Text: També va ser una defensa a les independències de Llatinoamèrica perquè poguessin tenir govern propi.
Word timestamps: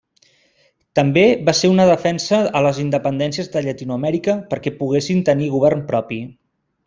També 0.99 1.25
va 1.49 1.53
ser 1.57 1.69
una 1.73 1.85
defensa 1.89 2.39
a 2.59 2.63
les 2.69 2.79
independències 2.85 3.51
de 3.57 3.63
Llatinoamèrica 3.67 4.37
perquè 4.55 4.75
poguessin 4.81 5.23
tenir 5.29 5.53
govern 5.59 5.87
propi. 5.95 6.19